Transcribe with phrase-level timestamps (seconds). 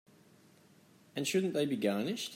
[1.15, 2.29] And shouldn't they be garnished?